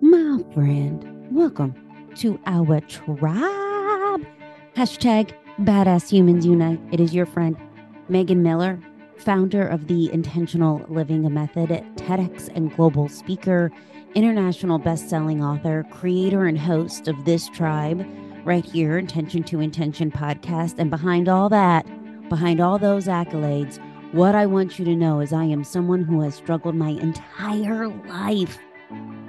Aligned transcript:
my 0.00 0.38
friend. 0.54 1.04
Welcome 1.30 1.74
to 2.16 2.38
our 2.46 2.80
tribe. 2.82 4.26
Hashtag 4.76 5.32
Badass 5.60 6.10
Humans 6.10 6.46
Unite. 6.46 6.80
It 6.92 7.00
is 7.00 7.14
your 7.14 7.26
friend, 7.26 7.56
Megan 8.08 8.42
Miller, 8.42 8.78
founder 9.16 9.66
of 9.66 9.88
the 9.88 10.12
Intentional 10.12 10.84
Living 10.88 11.22
Method, 11.32 11.70
TEDx 11.96 12.48
and 12.54 12.74
global 12.76 13.08
speaker, 13.08 13.72
international 14.14 14.78
best-selling 14.78 15.42
author, 15.42 15.84
creator 15.90 16.46
and 16.46 16.58
host 16.58 17.08
of 17.08 17.24
this 17.24 17.48
tribe 17.48 18.06
right 18.44 18.64
here, 18.64 18.98
Attention 18.98 19.42
to 19.44 19.60
Intention 19.60 20.12
podcast. 20.12 20.78
And 20.78 20.90
behind 20.90 21.28
all 21.28 21.48
that, 21.48 21.86
behind 22.28 22.60
all 22.60 22.78
those 22.78 23.06
accolades, 23.06 23.78
what 24.12 24.34
I 24.34 24.46
want 24.46 24.78
you 24.78 24.84
to 24.84 24.96
know 24.96 25.20
is 25.20 25.32
I 25.32 25.44
am 25.44 25.64
someone 25.64 26.04
who 26.04 26.20
has 26.22 26.34
struggled 26.36 26.76
my 26.76 26.90
entire 26.90 27.88
life 27.88 28.58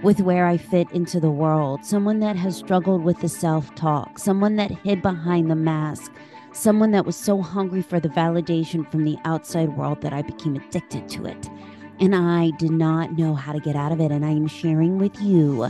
with 0.02 0.22
where 0.22 0.48
I 0.48 0.58
fit 0.58 0.90
into 0.92 1.20
the 1.20 1.32
world, 1.32 1.84
someone 1.84 2.20
that 2.20 2.36
has 2.36 2.56
struggled 2.56 3.04
with 3.04 3.20
the 3.20 3.30
self 3.30 3.74
talk, 3.76 4.18
someone 4.18 4.56
that 4.56 4.72
hid 4.72 5.02
behind 5.02 5.52
the 5.52 5.56
mask, 5.56 6.12
someone 6.54 6.92
that 6.92 7.06
was 7.06 7.16
so 7.16 7.42
hungry 7.42 7.82
for 7.82 8.00
the 8.00 8.10
validation 8.10 8.90
from 8.90 9.04
the 9.04 9.18
outside 9.26 9.76
world 9.78 10.02
that 10.02 10.14
I 10.14 10.22
became 10.22 10.56
addicted 10.56 11.10
to 11.10 11.26
it. 11.26 11.50
And 12.00 12.16
I 12.16 12.52
did 12.52 12.72
not 12.72 13.18
know 13.18 13.36
how 13.36 13.52
to 13.52 13.60
get 13.60 13.76
out 13.76 13.92
of 13.92 14.00
it. 14.00 14.12
And 14.12 14.26
I 14.26 14.32
am 14.32 14.48
sharing 14.48 14.98
with 15.00 15.20
you 15.22 15.70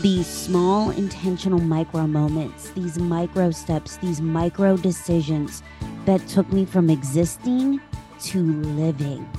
these 0.00 0.26
small, 0.26 0.90
intentional 0.90 1.60
micro 1.60 2.06
moments, 2.06 2.70
these 2.70 2.98
micro 2.98 3.50
steps, 3.50 3.98
these 3.98 4.22
micro 4.22 4.78
decisions 4.78 5.62
that 6.06 6.26
took 6.28 6.50
me 6.50 6.64
from 6.64 6.88
existing 6.88 7.78
to 8.20 8.42
living. 8.42 9.30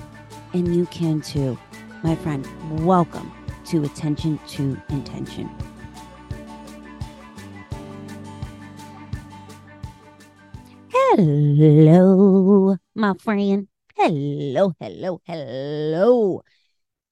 And 0.54 0.76
you 0.76 0.86
can 0.88 1.22
too. 1.22 1.58
My 2.04 2.16
friend, 2.16 2.48
welcome 2.86 3.32
to 3.72 3.86
Attention 3.86 4.38
to 4.50 4.78
Intention. 4.90 5.50
Hello, 10.90 12.76
my 12.96 13.14
friend. 13.14 13.70
Hello, 13.96 14.74
hello, 14.78 15.22
hello. 15.24 16.42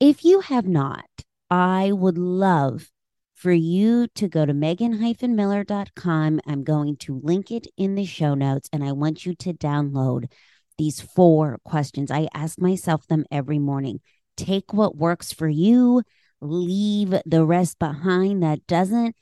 If 0.01 0.25
you 0.25 0.41
have 0.41 0.67
not, 0.67 1.05
I 1.49 1.93
would 1.93 2.17
love 2.17 2.89
for 3.35 3.53
you 3.53 4.07
to 4.15 4.27
go 4.27 4.45
to 4.45 4.53
megan-miller.com. 4.53 6.41
I'm 6.45 6.63
going 6.65 6.97
to 6.97 7.21
link 7.23 7.51
it 7.51 7.67
in 7.77 7.95
the 7.95 8.03
show 8.03 8.33
notes, 8.33 8.67
and 8.73 8.83
I 8.83 8.91
want 8.91 9.25
you 9.25 9.33
to 9.35 9.53
download 9.53 10.29
these 10.77 10.99
four 10.99 11.59
questions. 11.63 12.11
I 12.11 12.27
ask 12.33 12.59
myself 12.59 13.07
them 13.07 13.23
every 13.31 13.59
morning. 13.59 14.01
Take 14.35 14.73
what 14.73 14.97
works 14.97 15.31
for 15.31 15.47
you, 15.47 16.03
leave 16.41 17.13
the 17.25 17.45
rest 17.45 17.79
behind 17.79 18.43
that 18.43 18.65
doesn't. 18.67 19.15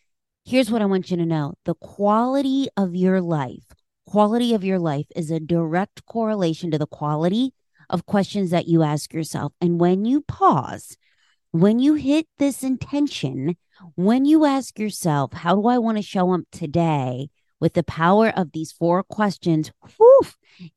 Here's 0.45 0.71
what 0.71 0.81
I 0.81 0.85
want 0.85 1.11
you 1.11 1.17
to 1.17 1.25
know 1.25 1.55
the 1.65 1.75
quality 1.75 2.67
of 2.77 2.95
your 2.95 3.21
life, 3.21 3.65
quality 4.05 4.53
of 4.53 4.63
your 4.63 4.79
life 4.79 5.07
is 5.15 5.29
a 5.29 5.39
direct 5.39 6.05
correlation 6.05 6.71
to 6.71 6.77
the 6.77 6.87
quality 6.87 7.53
of 7.89 8.05
questions 8.05 8.51
that 8.51 8.67
you 8.67 8.83
ask 8.83 9.13
yourself. 9.13 9.53
And 9.61 9.79
when 9.79 10.05
you 10.05 10.21
pause, 10.21 10.97
when 11.51 11.79
you 11.79 11.95
hit 11.95 12.27
this 12.37 12.63
intention, 12.63 13.57
when 13.95 14.25
you 14.25 14.45
ask 14.45 14.79
yourself, 14.79 15.33
how 15.33 15.55
do 15.55 15.67
I 15.67 15.77
want 15.77 15.97
to 15.97 16.03
show 16.03 16.33
up 16.33 16.41
today 16.51 17.29
with 17.59 17.73
the 17.73 17.83
power 17.83 18.29
of 18.29 18.51
these 18.51 18.71
four 18.71 19.03
questions? 19.03 19.71
Whew, 19.97 20.21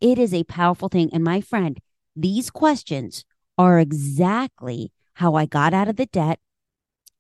it 0.00 0.19
is 0.19 0.32
a 0.34 0.44
powerful 0.44 0.88
thing. 0.88 1.10
And 1.12 1.25
my 1.25 1.41
friend, 1.41 1.78
these 2.16 2.50
questions 2.50 3.25
are 3.56 3.78
exactly 3.78 4.92
how 5.20 5.34
I 5.34 5.44
got 5.44 5.74
out 5.74 5.86
of 5.86 5.96
the 5.96 6.06
debt, 6.06 6.38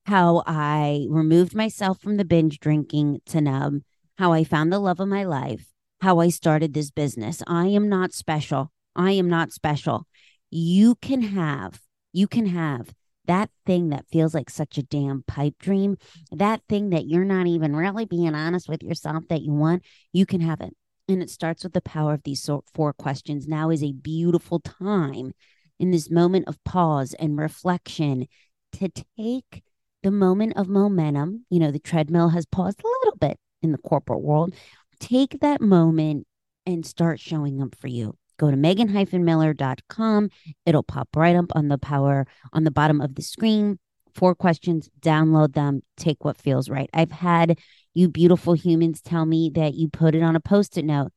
how 0.06 0.42
I 0.46 1.06
removed 1.10 1.54
myself 1.54 2.00
from 2.00 2.16
the 2.16 2.24
binge 2.24 2.58
drinking 2.58 3.20
to 3.26 3.42
numb, 3.42 3.84
how 4.16 4.32
I 4.32 4.42
found 4.42 4.72
the 4.72 4.78
love 4.78 5.00
of 5.00 5.08
my 5.08 5.24
life, 5.24 5.66
how 6.00 6.18
I 6.18 6.30
started 6.30 6.72
this 6.72 6.90
business. 6.90 7.42
I 7.46 7.66
am 7.66 7.90
not 7.90 8.14
special. 8.14 8.72
I 8.96 9.12
am 9.12 9.28
not 9.28 9.52
special. 9.52 10.06
You 10.50 10.94
can 10.94 11.20
have, 11.20 11.82
you 12.10 12.26
can 12.26 12.46
have 12.46 12.94
that 13.26 13.50
thing 13.66 13.90
that 13.90 14.08
feels 14.10 14.32
like 14.32 14.48
such 14.48 14.78
a 14.78 14.82
damn 14.82 15.22
pipe 15.24 15.56
dream, 15.58 15.98
that 16.32 16.62
thing 16.70 16.88
that 16.90 17.06
you're 17.06 17.26
not 17.26 17.48
even 17.48 17.76
really 17.76 18.06
being 18.06 18.34
honest 18.34 18.66
with 18.66 18.82
yourself 18.82 19.24
that 19.28 19.42
you 19.42 19.52
want, 19.52 19.82
you 20.10 20.24
can 20.24 20.40
have 20.40 20.62
it. 20.62 20.74
And 21.06 21.22
it 21.22 21.28
starts 21.28 21.64
with 21.64 21.74
the 21.74 21.82
power 21.82 22.14
of 22.14 22.22
these 22.22 22.48
four 22.72 22.94
questions. 22.94 23.46
Now 23.46 23.68
is 23.68 23.84
a 23.84 23.92
beautiful 23.92 24.58
time 24.58 25.34
in 25.80 25.90
this 25.90 26.10
moment 26.10 26.46
of 26.46 26.62
pause 26.64 27.14
and 27.14 27.38
reflection 27.38 28.28
to 28.72 28.88
take 29.18 29.62
the 30.02 30.10
moment 30.10 30.52
of 30.56 30.68
momentum. 30.68 31.46
You 31.50 31.58
know, 31.58 31.70
the 31.70 31.80
treadmill 31.80 32.28
has 32.28 32.46
paused 32.46 32.80
a 32.84 32.86
little 32.86 33.18
bit 33.18 33.38
in 33.62 33.72
the 33.72 33.78
corporate 33.78 34.20
world. 34.20 34.54
Take 35.00 35.40
that 35.40 35.60
moment 35.60 36.26
and 36.66 36.86
start 36.86 37.18
showing 37.18 37.60
up 37.60 37.74
for 37.74 37.88
you 37.88 38.14
go 38.40 38.50
to 38.50 38.56
megan-miller.com. 38.56 40.30
It'll 40.64 40.82
pop 40.82 41.08
right 41.14 41.36
up 41.36 41.52
on 41.54 41.68
the 41.68 41.76
power 41.76 42.26
on 42.54 42.64
the 42.64 42.70
bottom 42.70 43.00
of 43.02 43.14
the 43.14 43.22
screen. 43.22 43.78
Four 44.14 44.34
questions, 44.34 44.88
download 45.00 45.52
them, 45.52 45.82
take 45.98 46.24
what 46.24 46.40
feels 46.40 46.70
right. 46.70 46.88
I've 46.94 47.12
had 47.12 47.58
you 47.92 48.08
beautiful 48.08 48.54
humans 48.54 49.02
tell 49.02 49.26
me 49.26 49.50
that 49.54 49.74
you 49.74 49.88
put 49.88 50.14
it 50.14 50.22
on 50.22 50.36
a 50.36 50.40
post-it 50.40 50.84
note 50.84 51.12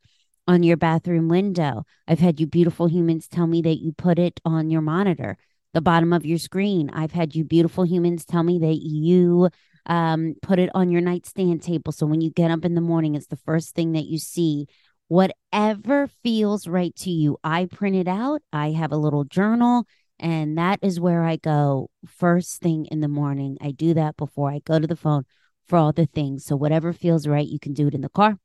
on 0.47 0.63
your 0.63 0.77
bathroom 0.77 1.29
window. 1.29 1.85
I've 2.07 2.19
had 2.19 2.39
you 2.39 2.47
beautiful 2.47 2.87
humans 2.87 3.27
tell 3.27 3.47
me 3.47 3.61
that 3.61 3.79
you 3.79 3.93
put 3.93 4.19
it 4.19 4.39
on 4.45 4.69
your 4.69 4.81
monitor, 4.81 5.37
the 5.73 5.81
bottom 5.81 6.13
of 6.13 6.25
your 6.25 6.37
screen. 6.37 6.89
I've 6.91 7.11
had 7.11 7.35
you 7.35 7.43
beautiful 7.43 7.85
humans 7.85 8.25
tell 8.25 8.43
me 8.43 8.59
that 8.59 8.79
you 8.81 9.49
um, 9.85 10.35
put 10.41 10.59
it 10.59 10.69
on 10.73 10.91
your 10.91 11.01
nightstand 11.01 11.61
table. 11.61 11.91
So 11.91 12.05
when 12.05 12.21
you 12.21 12.29
get 12.29 12.51
up 12.51 12.65
in 12.65 12.75
the 12.75 12.81
morning, 12.81 13.15
it's 13.15 13.27
the 13.27 13.37
first 13.37 13.75
thing 13.75 13.93
that 13.93 14.05
you 14.05 14.17
see 14.17 14.67
whatever 15.07 16.07
feels 16.23 16.67
right 16.67 16.95
to 16.97 17.11
you. 17.11 17.37
I 17.43 17.65
print 17.65 17.95
it 17.95 18.07
out. 18.07 18.41
I 18.51 18.71
have 18.71 18.91
a 18.91 18.97
little 18.97 19.25
journal, 19.25 19.85
and 20.19 20.57
that 20.57 20.79
is 20.81 20.99
where 20.99 21.23
I 21.23 21.35
go 21.35 21.89
first 22.05 22.61
thing 22.61 22.85
in 22.85 23.01
the 23.01 23.07
morning. 23.07 23.57
I 23.61 23.71
do 23.71 23.93
that 23.93 24.17
before 24.17 24.49
I 24.49 24.59
go 24.59 24.79
to 24.79 24.87
the 24.87 24.95
phone 24.95 25.25
for 25.67 25.77
all 25.77 25.91
the 25.91 26.05
things. 26.05 26.45
So, 26.45 26.55
whatever 26.55 26.93
feels 26.93 27.27
right, 27.27 27.47
you 27.47 27.59
can 27.59 27.73
do 27.73 27.87
it 27.87 27.93
in 27.93 28.01
the 28.01 28.09
car. 28.09 28.39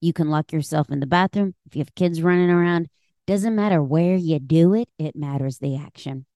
You 0.00 0.12
can 0.12 0.28
lock 0.28 0.52
yourself 0.52 0.90
in 0.90 1.00
the 1.00 1.06
bathroom. 1.06 1.54
If 1.66 1.76
you 1.76 1.80
have 1.80 1.94
kids 1.94 2.22
running 2.22 2.50
around, 2.50 2.88
doesn't 3.26 3.54
matter 3.54 3.82
where 3.82 4.16
you 4.16 4.38
do 4.38 4.74
it, 4.74 4.88
it 4.98 5.16
matters 5.16 5.58
the 5.58 5.76
action. 5.76 6.26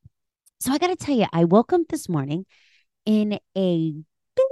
So, 0.60 0.72
I 0.72 0.78
got 0.78 0.88
to 0.88 0.96
tell 0.96 1.16
you, 1.16 1.26
I 1.32 1.44
woke 1.44 1.72
up 1.72 1.82
this 1.88 2.08
morning 2.08 2.46
in 3.04 3.38
a 3.56 3.92
bit 4.36 4.46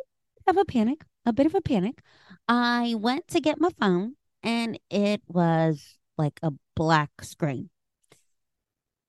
of 0.47 0.57
a 0.57 0.65
panic, 0.65 1.03
a 1.27 1.33
bit 1.33 1.47
of 1.47 1.55
a 1.55 1.61
panic. 1.61 2.01
I 2.49 2.95
went 2.99 3.29
to 3.29 3.41
get 3.41 3.61
my 3.61 3.71
phone 3.79 4.15
and 4.43 4.79
it 4.91 5.23
was 5.29 5.99
like 6.17 6.41
a 6.43 6.53
black 6.75 7.11
screen. 7.23 7.71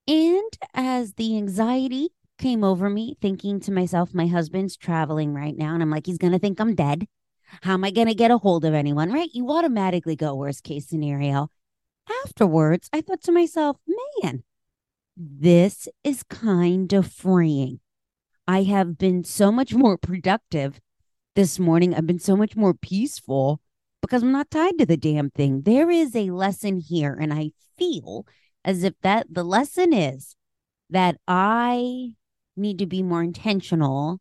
And 0.07 0.51
as 0.73 1.13
the 1.13 1.37
anxiety 1.37 2.09
came 2.37 2.63
over 2.63 2.89
me, 2.89 3.15
thinking 3.21 3.59
to 3.61 3.71
myself, 3.71 4.13
my 4.13 4.27
husband's 4.27 4.75
traveling 4.75 5.33
right 5.33 5.55
now, 5.55 5.73
and 5.73 5.81
I'm 5.81 5.91
like, 5.91 6.05
he's 6.05 6.17
going 6.17 6.33
to 6.33 6.39
think 6.39 6.59
I'm 6.59 6.75
dead. 6.75 7.07
How 7.61 7.73
am 7.73 7.83
I 7.83 7.91
going 7.91 8.07
to 8.07 8.15
get 8.15 8.31
a 8.31 8.37
hold 8.37 8.65
of 8.65 8.73
anyone? 8.73 9.11
Right? 9.11 9.29
You 9.33 9.49
automatically 9.51 10.15
go 10.15 10.35
worst 10.35 10.63
case 10.63 10.87
scenario. 10.87 11.49
Afterwards, 12.25 12.89
I 12.91 13.01
thought 13.01 13.21
to 13.23 13.31
myself, 13.31 13.77
man, 14.23 14.43
this 15.15 15.87
is 16.03 16.23
kind 16.23 16.91
of 16.93 17.11
freeing. 17.11 17.79
I 18.47 18.63
have 18.63 18.97
been 18.97 19.23
so 19.23 19.51
much 19.51 19.73
more 19.73 19.97
productive 19.97 20.79
this 21.35 21.59
morning. 21.59 21.93
I've 21.93 22.07
been 22.07 22.19
so 22.19 22.35
much 22.35 22.55
more 22.55 22.73
peaceful 22.73 23.61
because 24.01 24.23
I'm 24.23 24.31
not 24.31 24.51
tied 24.51 24.77
to 24.79 24.85
the 24.85 24.97
damn 24.97 25.29
thing. 25.29 25.61
There 25.61 25.89
is 25.89 26.15
a 26.15 26.31
lesson 26.31 26.79
here. 26.79 27.13
And 27.13 27.33
I 27.33 27.51
feel 27.77 28.25
as 28.65 28.83
if 28.83 28.93
that 29.01 29.27
the 29.29 29.43
lesson 29.43 29.93
is 29.93 30.35
that 30.89 31.17
I 31.27 32.13
need 32.57 32.79
to 32.79 32.85
be 32.85 33.03
more 33.03 33.23
intentional 33.23 34.19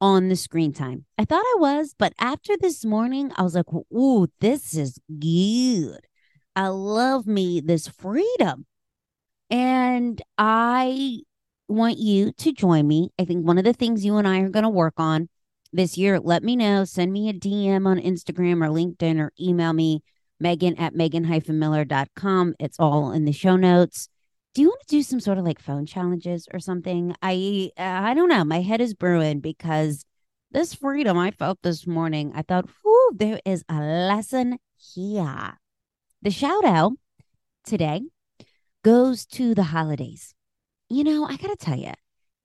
on 0.00 0.28
the 0.28 0.36
screen 0.36 0.72
time. 0.72 1.04
I 1.16 1.24
thought 1.24 1.44
I 1.44 1.56
was, 1.58 1.94
but 1.98 2.12
after 2.18 2.56
this 2.56 2.84
morning, 2.84 3.32
I 3.36 3.42
was 3.42 3.54
like, 3.54 3.72
ooh, 3.72 4.28
this 4.40 4.74
is 4.74 4.98
good. 5.18 6.00
I 6.54 6.68
love 6.68 7.26
me 7.26 7.60
this 7.60 7.88
freedom. 7.88 8.66
And 9.50 10.20
I 10.36 11.20
want 11.68 11.98
you 11.98 12.32
to 12.32 12.52
join 12.52 12.86
me. 12.86 13.10
I 13.18 13.24
think 13.24 13.46
one 13.46 13.58
of 13.58 13.64
the 13.64 13.72
things 13.72 14.04
you 14.04 14.16
and 14.16 14.26
I 14.26 14.40
are 14.40 14.48
going 14.48 14.64
to 14.64 14.68
work 14.68 14.94
on 14.98 15.28
this 15.72 15.98
year, 15.98 16.18
let 16.18 16.42
me 16.42 16.56
know. 16.56 16.84
Send 16.84 17.12
me 17.12 17.28
a 17.28 17.32
DM 17.32 17.86
on 17.86 17.98
Instagram 17.98 18.64
or 18.64 18.70
LinkedIn 18.70 19.20
or 19.20 19.32
email 19.40 19.72
me, 19.72 20.02
Megan 20.40 20.76
at 20.76 20.94
megan-miller.com. 20.94 22.54
It's 22.58 22.78
all 22.78 23.12
in 23.12 23.24
the 23.24 23.32
show 23.32 23.56
notes. 23.56 24.08
Do 24.58 24.62
you 24.62 24.70
want 24.70 24.80
to 24.80 24.96
do 24.96 25.04
some 25.04 25.20
sort 25.20 25.38
of 25.38 25.44
like 25.44 25.60
phone 25.60 25.86
challenges 25.86 26.48
or 26.52 26.58
something? 26.58 27.14
I 27.22 27.70
I 27.78 28.12
don't 28.12 28.28
know. 28.28 28.42
My 28.42 28.60
head 28.60 28.80
is 28.80 28.92
brewing 28.92 29.38
because 29.38 30.04
this 30.50 30.74
freedom 30.74 31.16
I 31.16 31.30
felt 31.30 31.62
this 31.62 31.86
morning, 31.86 32.32
I 32.34 32.42
thought, 32.42 32.68
whoo, 32.84 33.10
there 33.14 33.38
is 33.44 33.62
a 33.68 33.78
lesson 33.78 34.58
here. 34.76 35.60
The 36.22 36.32
shout 36.32 36.64
out 36.64 36.94
today 37.64 38.00
goes 38.82 39.26
to 39.26 39.54
the 39.54 39.62
holidays. 39.62 40.34
You 40.88 41.04
know, 41.04 41.24
I 41.24 41.36
got 41.36 41.50
to 41.50 41.56
tell 41.56 41.78
you, 41.78 41.92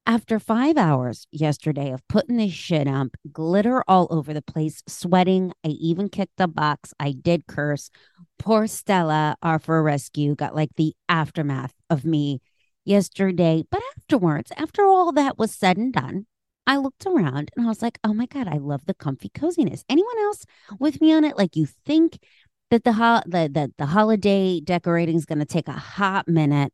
After 0.05 0.37
five 0.37 0.75
hours 0.77 1.27
yesterday 1.31 1.91
of 1.91 2.05
putting 2.09 2.35
this 2.35 2.51
shit 2.51 2.89
up, 2.89 3.15
glitter 3.31 3.81
all 3.87 4.07
over 4.09 4.33
the 4.33 4.41
place, 4.41 4.83
sweating, 4.85 5.53
I 5.65 5.69
even 5.69 6.09
kicked 6.09 6.35
the 6.35 6.47
box. 6.49 6.93
I 6.99 7.13
did 7.13 7.47
curse. 7.47 7.89
Poor 8.37 8.67
Stella, 8.67 9.37
our 9.41 9.59
fur 9.59 9.81
rescue, 9.81 10.35
got 10.35 10.55
like 10.55 10.71
the 10.75 10.93
aftermath 11.07 11.73
of 11.89 12.03
me 12.03 12.41
yesterday. 12.83 13.63
But 13.71 13.81
afterwards, 13.97 14.51
after 14.57 14.83
all 14.83 15.13
that 15.13 15.37
was 15.37 15.53
said 15.53 15.77
and 15.77 15.93
done, 15.93 16.25
I 16.67 16.75
looked 16.77 17.05
around 17.05 17.51
and 17.55 17.65
I 17.65 17.69
was 17.69 17.81
like, 17.81 17.97
oh 18.03 18.13
my 18.13 18.25
God, 18.25 18.49
I 18.49 18.57
love 18.57 18.85
the 18.85 18.93
comfy 18.93 19.29
coziness. 19.33 19.85
Anyone 19.87 20.19
else 20.19 20.43
with 20.79 20.99
me 20.99 21.13
on 21.13 21.23
it? 21.23 21.37
Like 21.37 21.55
you 21.55 21.65
think 21.65 22.19
that 22.71 22.83
the 22.83 22.91
ho- 22.91 23.23
the, 23.25 23.49
the, 23.49 23.71
the 23.77 23.85
holiday 23.85 24.59
decorating 24.59 25.15
is 25.15 25.25
going 25.25 25.39
to 25.39 25.45
take 25.45 25.69
a 25.69 25.71
hot 25.71 26.27
minute. 26.27 26.73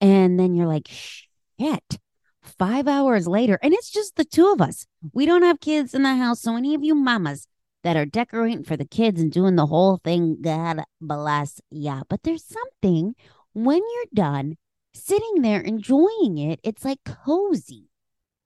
And 0.00 0.38
then 0.38 0.54
you're 0.54 0.66
like, 0.68 0.88
shit, 0.88 1.98
five 2.42 2.88
hours 2.88 3.26
later. 3.26 3.58
And 3.62 3.72
it's 3.72 3.90
just 3.90 4.16
the 4.16 4.24
two 4.24 4.50
of 4.52 4.60
us. 4.60 4.86
We 5.12 5.26
don't 5.26 5.42
have 5.42 5.60
kids 5.60 5.94
in 5.94 6.02
the 6.02 6.16
house. 6.16 6.40
So 6.40 6.56
any 6.56 6.74
of 6.74 6.84
you 6.84 6.94
mamas 6.94 7.46
that 7.84 7.96
are 7.96 8.06
decorating 8.06 8.64
for 8.64 8.76
the 8.76 8.84
kids 8.84 9.20
and 9.20 9.32
doing 9.32 9.56
the 9.56 9.66
whole 9.66 9.98
thing, 9.98 10.38
God 10.40 10.82
bless. 11.00 11.60
Yeah. 11.70 12.02
But 12.08 12.22
there's 12.22 12.44
something 12.44 13.14
when 13.52 13.78
you're 13.78 14.04
done 14.14 14.56
sitting 14.94 15.42
there 15.42 15.60
enjoying 15.60 16.38
it, 16.38 16.60
it's 16.62 16.84
like 16.84 16.98
cozy 17.04 17.88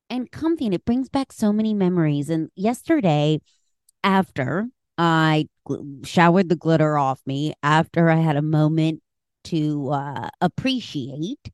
and 0.08 0.30
comfy. 0.30 0.66
And 0.66 0.74
it 0.74 0.84
brings 0.84 1.08
back 1.08 1.32
so 1.32 1.52
many 1.52 1.74
memories. 1.74 2.30
And 2.30 2.50
yesterday, 2.54 3.40
after 4.04 4.68
I 4.98 5.48
showered 6.04 6.48
the 6.48 6.56
glitter 6.56 6.96
off 6.96 7.20
me, 7.26 7.54
after 7.62 8.10
I 8.10 8.16
had 8.16 8.36
a 8.36 8.42
moment 8.42 9.02
to 9.44 9.90
uh, 9.90 10.28
appreciate 10.40 11.50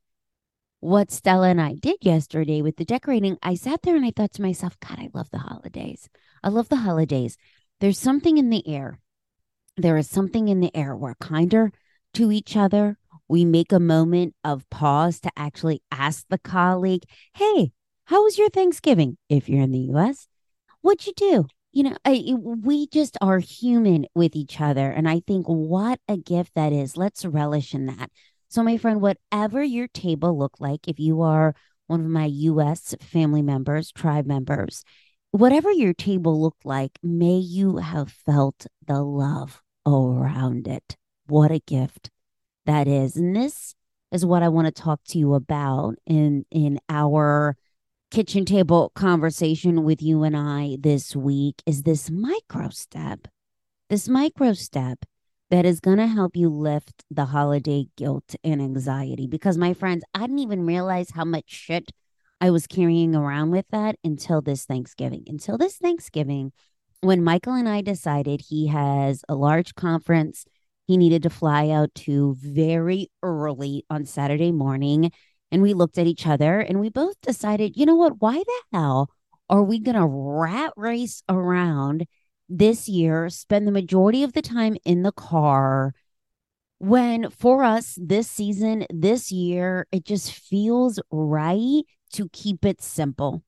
what 0.82 1.12
Stella 1.12 1.48
and 1.48 1.60
I 1.60 1.74
did 1.74 1.98
yesterday 2.00 2.60
with 2.60 2.76
the 2.76 2.84
decorating, 2.84 3.38
I 3.40 3.54
sat 3.54 3.82
there 3.82 3.94
and 3.94 4.04
I 4.04 4.10
thought 4.10 4.32
to 4.32 4.42
myself, 4.42 4.76
God, 4.80 4.98
I 4.98 5.10
love 5.14 5.30
the 5.30 5.38
holidays. 5.38 6.08
I 6.42 6.48
love 6.48 6.68
the 6.68 6.78
holidays. 6.78 7.36
There's 7.78 8.00
something 8.00 8.36
in 8.36 8.50
the 8.50 8.66
air. 8.66 8.98
There 9.76 9.96
is 9.96 10.10
something 10.10 10.48
in 10.48 10.58
the 10.58 10.76
air. 10.76 10.96
We're 10.96 11.14
kinder 11.14 11.70
to 12.14 12.32
each 12.32 12.56
other. 12.56 12.98
We 13.28 13.44
make 13.44 13.70
a 13.70 13.78
moment 13.78 14.34
of 14.42 14.68
pause 14.70 15.20
to 15.20 15.30
actually 15.36 15.82
ask 15.92 16.26
the 16.28 16.38
colleague, 16.38 17.04
Hey, 17.32 17.70
how 18.06 18.24
was 18.24 18.36
your 18.36 18.50
Thanksgiving? 18.50 19.18
If 19.28 19.48
you're 19.48 19.62
in 19.62 19.70
the 19.70 19.92
US, 19.94 20.26
what'd 20.80 21.06
you 21.06 21.12
do? 21.16 21.46
You 21.70 21.84
know, 21.84 21.96
I, 22.04 22.34
we 22.36 22.88
just 22.88 23.16
are 23.20 23.38
human 23.38 24.06
with 24.16 24.34
each 24.34 24.60
other. 24.60 24.90
And 24.90 25.08
I 25.08 25.20
think 25.20 25.46
what 25.46 26.00
a 26.08 26.16
gift 26.16 26.56
that 26.56 26.72
is. 26.72 26.96
Let's 26.96 27.24
relish 27.24 27.72
in 27.72 27.86
that. 27.86 28.10
So, 28.52 28.62
my 28.62 28.76
friend, 28.76 29.00
whatever 29.00 29.62
your 29.62 29.88
table 29.88 30.38
looked 30.38 30.60
like, 30.60 30.86
if 30.86 31.00
you 31.00 31.22
are 31.22 31.54
one 31.86 32.00
of 32.00 32.06
my 32.06 32.26
US 32.26 32.94
family 33.00 33.40
members, 33.40 33.90
tribe 33.90 34.26
members, 34.26 34.84
whatever 35.30 35.72
your 35.72 35.94
table 35.94 36.38
looked 36.38 36.66
like, 36.66 36.98
may 37.02 37.38
you 37.38 37.78
have 37.78 38.12
felt 38.12 38.66
the 38.86 39.00
love 39.00 39.62
around 39.86 40.68
it. 40.68 40.98
What 41.28 41.50
a 41.50 41.60
gift 41.60 42.10
that 42.66 42.86
is. 42.86 43.16
And 43.16 43.34
this 43.34 43.74
is 44.10 44.26
what 44.26 44.42
I 44.42 44.50
want 44.50 44.66
to 44.66 44.82
talk 44.82 45.00
to 45.08 45.18
you 45.18 45.32
about 45.32 45.94
in 46.04 46.44
in 46.50 46.78
our 46.90 47.56
kitchen 48.10 48.44
table 48.44 48.92
conversation 48.94 49.82
with 49.82 50.02
you 50.02 50.24
and 50.24 50.36
I 50.36 50.76
this 50.78 51.16
week 51.16 51.62
is 51.64 51.84
this 51.84 52.10
micro 52.10 52.68
step. 52.68 53.28
This 53.88 54.10
micro 54.10 54.52
step 54.52 55.06
that 55.52 55.66
is 55.66 55.80
going 55.80 55.98
to 55.98 56.06
help 56.06 56.34
you 56.34 56.48
lift 56.48 57.04
the 57.10 57.26
holiday 57.26 57.84
guilt 57.98 58.34
and 58.42 58.62
anxiety. 58.62 59.26
Because, 59.26 59.58
my 59.58 59.74
friends, 59.74 60.02
I 60.14 60.20
didn't 60.20 60.38
even 60.38 60.64
realize 60.64 61.10
how 61.10 61.26
much 61.26 61.44
shit 61.46 61.92
I 62.40 62.50
was 62.50 62.66
carrying 62.66 63.14
around 63.14 63.50
with 63.50 63.66
that 63.70 63.96
until 64.02 64.40
this 64.40 64.64
Thanksgiving. 64.64 65.24
Until 65.26 65.58
this 65.58 65.76
Thanksgiving, 65.76 66.52
when 67.02 67.22
Michael 67.22 67.52
and 67.52 67.68
I 67.68 67.82
decided 67.82 68.40
he 68.40 68.68
has 68.68 69.24
a 69.28 69.34
large 69.34 69.74
conference 69.74 70.46
he 70.86 70.96
needed 70.96 71.22
to 71.22 71.30
fly 71.30 71.68
out 71.68 71.94
to 71.94 72.34
very 72.40 73.10
early 73.22 73.84
on 73.88 74.04
Saturday 74.04 74.52
morning. 74.52 75.12
And 75.50 75.62
we 75.62 75.74
looked 75.74 75.98
at 75.98 76.06
each 76.06 76.26
other 76.26 76.60
and 76.60 76.80
we 76.80 76.88
both 76.88 77.20
decided, 77.20 77.76
you 77.76 77.86
know 77.86 77.94
what? 77.94 78.20
Why 78.20 78.34
the 78.34 78.62
hell 78.72 79.10
are 79.48 79.62
we 79.62 79.78
going 79.78 79.96
to 79.96 80.06
rat 80.06 80.72
race 80.76 81.22
around 81.28 82.06
this 82.48 82.88
year 82.88 83.28
spend 83.28 83.66
the 83.66 83.72
majority 83.72 84.22
of 84.22 84.32
the 84.32 84.42
time 84.42 84.76
in 84.84 85.02
the 85.02 85.12
car 85.12 85.94
when 86.82 87.30
for 87.30 87.62
us 87.62 87.96
this 88.02 88.28
season, 88.28 88.84
this 88.90 89.30
year, 89.30 89.86
it 89.92 90.04
just 90.04 90.32
feels 90.32 90.98
right 91.12 91.84
to 92.12 92.28
keep 92.32 92.64
it 92.64 92.82
simple 92.82 93.44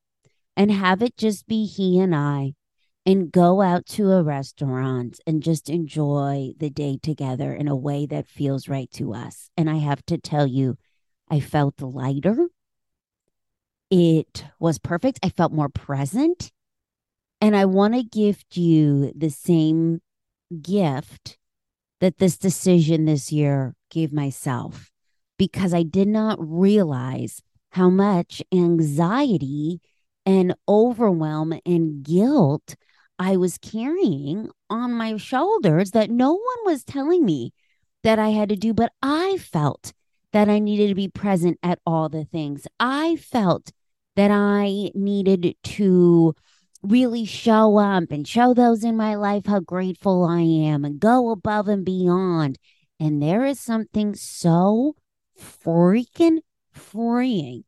and 0.56 0.70
have 0.70 1.02
it 1.02 1.16
just 1.16 1.48
be 1.48 1.66
he 1.66 1.98
and 1.98 2.14
I 2.14 2.54
and 3.04 3.32
go 3.32 3.60
out 3.60 3.86
to 3.86 4.12
a 4.12 4.22
restaurant 4.22 5.18
and 5.26 5.42
just 5.42 5.68
enjoy 5.68 6.52
the 6.58 6.70
day 6.70 6.96
together 7.02 7.52
in 7.52 7.66
a 7.66 7.74
way 7.74 8.06
that 8.06 8.28
feels 8.28 8.68
right 8.68 8.90
to 8.92 9.12
us. 9.12 9.50
And 9.56 9.68
I 9.68 9.78
have 9.78 10.06
to 10.06 10.16
tell 10.16 10.46
you, 10.46 10.78
I 11.28 11.40
felt 11.40 11.82
lighter. 11.82 12.46
It 13.90 14.44
was 14.60 14.78
perfect. 14.78 15.18
I 15.24 15.28
felt 15.28 15.52
more 15.52 15.68
present. 15.68 16.52
And 17.44 17.54
I 17.54 17.66
want 17.66 17.92
to 17.92 18.02
gift 18.02 18.56
you 18.56 19.12
the 19.14 19.28
same 19.28 20.00
gift 20.62 21.36
that 22.00 22.16
this 22.16 22.38
decision 22.38 23.04
this 23.04 23.32
year 23.32 23.74
gave 23.90 24.14
myself 24.14 24.90
because 25.36 25.74
I 25.74 25.82
did 25.82 26.08
not 26.08 26.38
realize 26.40 27.42
how 27.72 27.90
much 27.90 28.42
anxiety 28.50 29.82
and 30.24 30.54
overwhelm 30.66 31.52
and 31.66 32.02
guilt 32.02 32.76
I 33.18 33.36
was 33.36 33.58
carrying 33.58 34.48
on 34.70 34.94
my 34.94 35.18
shoulders 35.18 35.90
that 35.90 36.08
no 36.08 36.32
one 36.32 36.64
was 36.64 36.82
telling 36.82 37.26
me 37.26 37.52
that 38.04 38.18
I 38.18 38.30
had 38.30 38.48
to 38.48 38.56
do, 38.56 38.72
but 38.72 38.90
I 39.02 39.36
felt 39.36 39.92
that 40.32 40.48
I 40.48 40.60
needed 40.60 40.88
to 40.88 40.94
be 40.94 41.08
present 41.08 41.58
at 41.62 41.78
all 41.84 42.08
the 42.08 42.24
things. 42.24 42.66
I 42.80 43.16
felt 43.16 43.70
that 44.16 44.30
I 44.30 44.92
needed 44.94 45.56
to 45.62 46.34
really 46.84 47.24
show 47.24 47.78
up 47.78 48.10
and 48.10 48.28
show 48.28 48.52
those 48.52 48.84
in 48.84 48.96
my 48.96 49.14
life 49.14 49.46
how 49.46 49.60
grateful 49.60 50.24
I 50.24 50.40
am 50.40 50.84
and 50.84 51.00
go 51.00 51.30
above 51.30 51.66
and 51.68 51.84
beyond. 51.84 52.58
And 53.00 53.22
there 53.22 53.44
is 53.44 53.58
something 53.58 54.14
so 54.14 54.94
freaking 55.38 56.38
freeing 56.72 57.64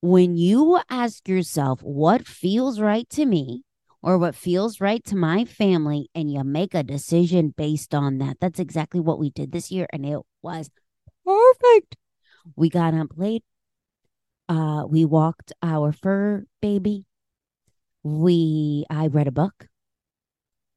when 0.00 0.36
you 0.36 0.80
ask 0.88 1.28
yourself 1.28 1.82
what 1.82 2.26
feels 2.26 2.80
right 2.80 3.08
to 3.10 3.24
me 3.26 3.62
or 4.02 4.18
what 4.18 4.34
feels 4.34 4.80
right 4.80 5.04
to 5.04 5.16
my 5.16 5.44
family 5.44 6.08
and 6.14 6.30
you 6.30 6.42
make 6.44 6.74
a 6.74 6.82
decision 6.82 7.54
based 7.56 7.94
on 7.94 8.18
that. 8.18 8.38
That's 8.40 8.60
exactly 8.60 9.00
what 9.00 9.18
we 9.18 9.30
did 9.30 9.52
this 9.52 9.70
year 9.70 9.86
and 9.92 10.04
it 10.04 10.20
was 10.42 10.70
perfect. 11.24 11.96
We 12.56 12.68
got 12.68 12.94
on 12.94 13.08
plate. 13.08 13.44
Uh, 14.48 14.84
we 14.88 15.04
walked 15.04 15.52
our 15.62 15.92
fur 15.92 16.44
baby 16.60 17.04
we 18.02 18.84
I 18.90 19.06
read 19.06 19.26
a 19.26 19.32
book. 19.32 19.66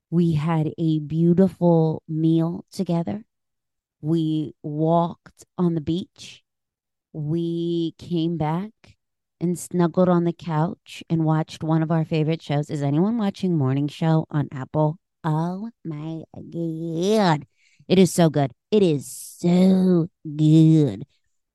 We 0.10 0.34
had 0.34 0.74
a 0.78 1.00
beautiful 1.00 2.04
meal 2.08 2.66
together. 2.72 3.26
We 4.02 4.54
walked 4.62 5.46
on 5.58 5.76
the 5.76 5.82
beach. 5.82 6.44
We 7.14 7.96
came 7.98 8.38
back 8.38 8.72
and 9.42 9.58
snuggled 9.58 10.10
on 10.10 10.24
the 10.24 10.34
couch 10.34 11.04
and 11.10 11.26
watched 11.26 11.64
one 11.64 11.84
of 11.84 11.92
our 11.92 12.06
favorite 12.06 12.42
shows. 12.42 12.70
Is 12.70 12.84
anyone 12.84 13.18
watching 13.18 13.58
Morning 13.58 13.88
Show 13.88 14.26
on 14.30 14.50
Apple? 14.52 15.00
Oh 15.24 15.70
my 15.84 16.24
God. 16.36 17.46
It 17.88 18.00
is 18.00 18.14
so 18.14 18.30
good. 18.30 18.52
It 18.72 18.84
is 18.84 19.08
so 19.08 20.10
good. 20.24 21.04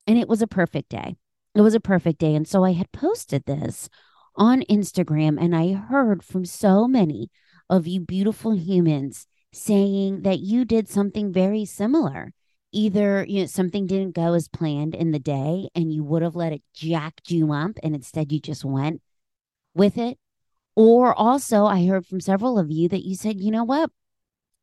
And 0.07 0.19
it 0.19 0.29
was 0.29 0.43
a 0.43 0.47
perfect 0.47 0.91
day. 0.91 1.17
It 1.55 1.61
was 1.61 1.75
a 1.75 1.81
perfect 1.81 2.19
day. 2.19 2.35
And 2.35 2.47
so 2.47 2.65
I 2.65 2.73
had 2.73 2.93
posted 2.93 3.45
this 3.47 3.89
on 4.39 4.63
Instagram 4.71 5.37
and 5.41 5.55
I 5.55 5.73
heard 5.73 6.23
from 6.23 6.45
so 6.45 6.87
many 6.89 7.31
of 7.69 7.87
you 7.87 8.01
beautiful 8.01 8.57
humans 8.57 9.27
saying 9.53 10.23
that 10.23 10.39
you 10.39 10.65
did 10.65 10.89
something 10.89 11.33
very 11.33 11.65
similar. 11.65 12.33
Either 12.73 13.25
you 13.29 13.41
know 13.41 13.47
something 13.47 13.87
didn't 13.87 14.15
go 14.15 14.35
as 14.35 14.49
planned 14.49 14.95
in 14.95 15.11
the 15.11 15.19
day 15.19 15.69
and 15.75 15.93
you 15.93 16.05
would 16.05 16.23
have 16.23 16.37
let 16.37 16.53
it 16.53 16.63
jack 16.75 17.15
you 17.29 17.53
up 17.53 17.73
and 17.83 17.95
instead 17.95 18.31
you 18.31 18.41
just 18.41 18.65
went 18.65 19.03
with 19.75 19.99
it. 19.99 20.19
Or 20.77 21.13
also 21.13 21.65
I 21.67 21.87
heard 21.87 22.07
from 22.07 22.21
several 22.21 22.59
of 22.59 22.71
you 22.71 22.89
that 22.89 23.05
you 23.05 23.17
said, 23.17 23.41
you 23.41 23.51
know 23.51 23.65
what? 23.65 23.91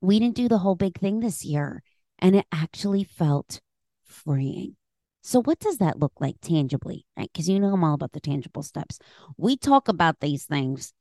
We 0.01 0.19
didn't 0.19 0.35
do 0.35 0.47
the 0.47 0.59
whole 0.59 0.75
big 0.75 0.97
thing 0.97 1.19
this 1.19 1.43
year. 1.43 1.83
And 2.19 2.35
it 2.35 2.45
actually 2.51 3.03
felt 3.03 3.59
freeing. 4.03 4.77
So, 5.25 5.41
what 5.41 5.57
does 5.57 5.79
that 5.79 5.97
look 5.97 6.13
like 6.19 6.35
tangibly? 6.39 7.07
Right? 7.17 7.31
Because 7.33 7.49
you 7.49 7.59
know 7.59 7.73
I'm 7.73 7.83
all 7.83 7.95
about 7.95 8.11
the 8.11 8.19
tangible 8.19 8.61
steps. 8.61 8.99
We 9.37 9.57
talk 9.57 9.87
about 9.87 10.19
these 10.19 10.45
things 10.45 10.93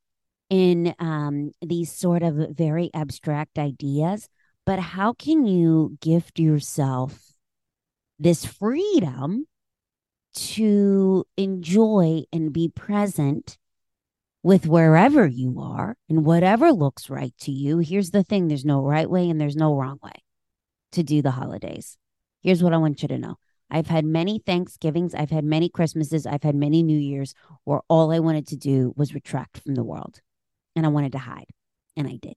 in 0.48 0.94
um, 0.98 1.52
these 1.60 1.92
sort 1.92 2.22
of 2.22 2.56
very 2.56 2.88
abstract 2.94 3.58
ideas, 3.58 4.30
but 4.64 4.78
how 4.78 5.12
can 5.12 5.44
you 5.44 5.98
gift 6.00 6.38
yourself 6.38 7.34
this 8.18 8.46
freedom 8.46 9.46
to 10.34 11.26
enjoy 11.36 12.22
and 12.32 12.50
be 12.50 12.70
present 12.70 13.58
with 14.42 14.66
wherever 14.66 15.26
you 15.26 15.60
are 15.60 15.96
and 16.08 16.24
whatever 16.24 16.72
looks 16.72 17.10
right 17.10 17.34
to 17.40 17.52
you. 17.52 17.78
Here's 17.78 18.10
the 18.10 18.24
thing 18.24 18.48
there's 18.48 18.64
no 18.64 18.80
right 18.82 19.08
way 19.08 19.28
and 19.28 19.38
there's 19.38 19.54
no 19.54 19.74
wrong 19.76 19.98
way 20.02 20.22
to 20.92 21.02
do 21.02 21.20
the 21.20 21.32
holidays. 21.32 21.98
Here's 22.42 22.62
what 22.62 22.72
I 22.72 22.78
want 22.78 23.02
you 23.02 23.08
to 23.08 23.18
know 23.18 23.36
I've 23.70 23.86
had 23.86 24.04
many 24.04 24.38
Thanksgivings, 24.38 25.14
I've 25.14 25.30
had 25.30 25.44
many 25.44 25.68
Christmases, 25.68 26.26
I've 26.26 26.42
had 26.42 26.54
many 26.54 26.82
New 26.82 26.98
Year's 26.98 27.34
where 27.64 27.80
all 27.88 28.12
I 28.12 28.18
wanted 28.18 28.46
to 28.48 28.56
do 28.56 28.92
was 28.96 29.14
retract 29.14 29.58
from 29.58 29.74
the 29.74 29.84
world 29.84 30.20
and 30.76 30.84
I 30.84 30.90
wanted 30.90 31.12
to 31.12 31.18
hide, 31.18 31.46
and 31.96 32.06
I 32.06 32.16
did. 32.16 32.36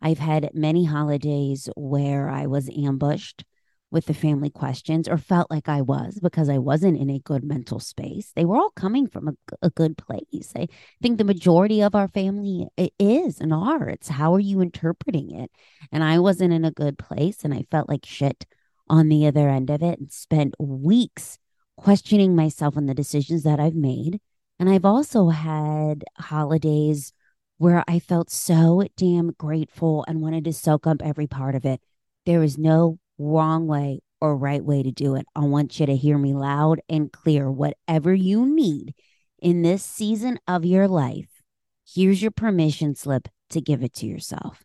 I've 0.00 0.18
had 0.18 0.50
many 0.52 0.84
holidays 0.84 1.68
where 1.76 2.28
I 2.28 2.46
was 2.46 2.68
ambushed 2.68 3.44
with 3.92 4.06
the 4.06 4.14
family 4.14 4.48
questions 4.48 5.06
or 5.06 5.18
felt 5.18 5.50
like 5.50 5.68
I 5.68 5.82
was 5.82 6.18
because 6.20 6.48
I 6.48 6.58
wasn't 6.58 6.98
in 6.98 7.10
a 7.10 7.18
good 7.20 7.44
mental 7.44 7.78
space. 7.78 8.32
They 8.34 8.46
were 8.46 8.56
all 8.56 8.70
coming 8.70 9.06
from 9.06 9.28
a, 9.28 9.34
a 9.60 9.70
good 9.70 9.98
place. 9.98 10.52
I 10.56 10.68
think 11.02 11.18
the 11.18 11.24
majority 11.24 11.82
of 11.82 11.94
our 11.94 12.08
family 12.08 12.66
is 12.98 13.38
and 13.38 13.52
are. 13.52 13.88
It's 13.88 14.08
how 14.08 14.34
are 14.34 14.40
you 14.40 14.62
interpreting 14.62 15.38
it? 15.38 15.50
And 15.92 16.02
I 16.02 16.18
wasn't 16.18 16.54
in 16.54 16.64
a 16.64 16.70
good 16.70 16.98
place 16.98 17.44
and 17.44 17.52
I 17.52 17.66
felt 17.70 17.88
like 17.88 18.06
shit 18.06 18.46
on 18.92 19.08
the 19.08 19.26
other 19.26 19.48
end 19.48 19.70
of 19.70 19.82
it 19.82 19.98
and 19.98 20.12
spent 20.12 20.54
weeks 20.60 21.38
questioning 21.78 22.36
myself 22.36 22.76
on 22.76 22.84
the 22.84 22.94
decisions 22.94 23.42
that 23.42 23.58
I've 23.58 23.74
made. 23.74 24.20
And 24.60 24.68
I've 24.68 24.84
also 24.84 25.30
had 25.30 26.04
holidays 26.18 27.14
where 27.56 27.82
I 27.88 27.98
felt 27.98 28.30
so 28.30 28.84
damn 28.98 29.32
grateful 29.32 30.04
and 30.06 30.20
wanted 30.20 30.44
to 30.44 30.52
soak 30.52 30.86
up 30.86 31.00
every 31.02 31.26
part 31.26 31.54
of 31.54 31.64
it. 31.64 31.80
There 32.26 32.42
is 32.42 32.58
no 32.58 32.98
wrong 33.16 33.66
way 33.66 34.00
or 34.20 34.36
right 34.36 34.62
way 34.62 34.82
to 34.82 34.92
do 34.92 35.16
it. 35.16 35.24
I 35.34 35.40
want 35.40 35.80
you 35.80 35.86
to 35.86 35.96
hear 35.96 36.18
me 36.18 36.34
loud 36.34 36.80
and 36.86 37.10
clear. 37.10 37.50
Whatever 37.50 38.12
you 38.12 38.44
need 38.44 38.94
in 39.40 39.62
this 39.62 39.82
season 39.82 40.38
of 40.46 40.66
your 40.66 40.86
life, 40.86 41.42
here's 41.88 42.20
your 42.20 42.30
permission 42.30 42.94
slip 42.94 43.28
to 43.50 43.62
give 43.62 43.82
it 43.82 43.94
to 43.94 44.06
yourself. 44.06 44.62